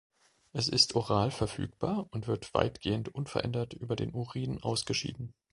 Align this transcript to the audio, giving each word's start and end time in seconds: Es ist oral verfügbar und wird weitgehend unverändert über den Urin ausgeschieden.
Es 0.51 0.67
ist 0.67 0.95
oral 0.95 1.29
verfügbar 1.29 2.07
und 2.09 2.25
wird 2.25 2.55
weitgehend 2.55 3.13
unverändert 3.13 3.75
über 3.75 3.95
den 3.95 4.15
Urin 4.15 4.57
ausgeschieden. 4.59 5.35